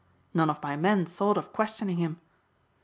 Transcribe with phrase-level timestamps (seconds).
[0.33, 2.19] None of my men thought of questioning him.